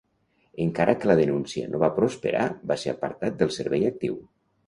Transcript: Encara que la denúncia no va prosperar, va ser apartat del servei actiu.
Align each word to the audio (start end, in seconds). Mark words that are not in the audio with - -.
Encara 0.63 0.95
que 1.01 1.09
la 1.09 1.15
denúncia 1.19 1.67
no 1.73 1.81
va 1.83 1.91
prosperar, 1.99 2.47
va 2.71 2.79
ser 2.85 2.91
apartat 2.95 3.39
del 3.43 3.55
servei 3.59 3.87
actiu. 3.91 4.19